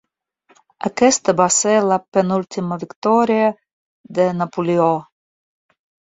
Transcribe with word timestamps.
Aquesta 0.87 1.35
va 1.41 1.45
ser 1.55 1.73
la 1.91 1.97
penúltima 2.17 2.79
victòria 2.85 3.53
de 4.21 4.27
Napoleó. 4.41 4.91